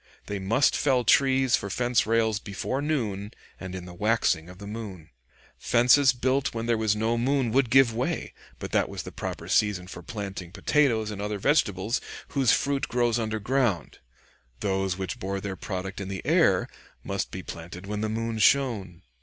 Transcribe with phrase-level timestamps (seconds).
[0.25, 4.65] They must fell trees for fence rails before noon, and in the waxing of the
[4.65, 5.11] moon.
[5.59, 9.47] Fences built when there was no moon would give way; but that was the proper
[9.47, 13.99] season for planting potatoes and other vegetables whose fruit grows underground;
[14.61, 16.67] those which bore their product in the air
[17.03, 19.03] must be planted when the moon shone.